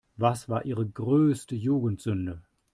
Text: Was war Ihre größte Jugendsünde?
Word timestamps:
Was 0.17 0.49
war 0.49 0.65
Ihre 0.65 0.89
größte 0.89 1.55
Jugendsünde? 1.55 2.41